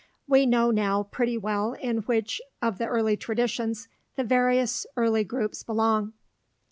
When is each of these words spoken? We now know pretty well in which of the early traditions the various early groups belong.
We 0.27 0.47
now 0.47 0.71
know 0.71 1.03
pretty 1.11 1.37
well 1.37 1.73
in 1.73 1.97
which 1.99 2.41
of 2.59 2.79
the 2.79 2.87
early 2.87 3.15
traditions 3.15 3.87
the 4.15 4.23
various 4.23 4.87
early 4.97 5.23
groups 5.23 5.61
belong. 5.61 6.13